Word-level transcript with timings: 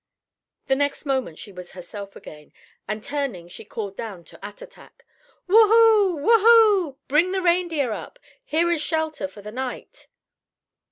The 0.65 0.73
next 0.75 1.05
moment 1.05 1.37
she 1.37 1.51
was 1.51 1.73
herself 1.73 2.15
again, 2.15 2.53
and 2.87 3.03
turning 3.03 3.47
she 3.47 3.63
called 3.63 3.95
down 3.95 4.23
to 4.23 4.39
Attatak: 4.43 5.05
"Who 5.45 5.53
hoo! 5.67 6.17
Who 6.23 6.39
hoo! 6.39 6.97
Bring 7.07 7.33
the 7.33 7.41
reindeer 7.43 7.91
up. 7.91 8.17
Here 8.43 8.71
is 8.71 8.81
shelter 8.81 9.27
for 9.27 9.43
the 9.43 9.51
night." 9.51 10.07